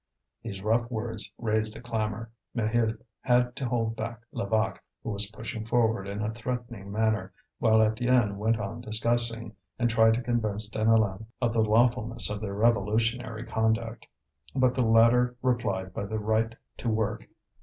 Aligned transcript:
These 0.41 0.63
rough 0.63 0.89
words 0.89 1.31
raised 1.37 1.75
a 1.75 1.79
clamour. 1.79 2.31
Maheu 2.55 2.97
had 3.19 3.55
to 3.55 3.67
hold 3.69 3.95
back 3.95 4.21
Levaque, 4.31 4.79
who 5.03 5.11
was 5.11 5.29
pushing 5.29 5.63
forward 5.63 6.07
in 6.07 6.23
a 6.23 6.31
threatening 6.33 6.91
manner, 6.91 7.31
while 7.59 7.81
Étienne 7.87 8.37
went 8.37 8.59
on 8.59 8.81
discussing, 8.81 9.55
and 9.77 9.91
tried 9.91 10.15
to 10.15 10.23
convince 10.23 10.67
Deneulin 10.67 11.27
of 11.39 11.53
the 11.53 11.61
lawfulness 11.61 12.31
of 12.31 12.41
their 12.41 12.55
revolutionary 12.55 13.45
conduct. 13.45 14.07
But 14.55 14.73
the 14.73 14.85
latter 14.85 15.35
replied 15.43 15.93
by 15.93 16.05
the 16.05 16.17
right 16.17 16.55
to 16.77 16.89
work. 16.89 17.27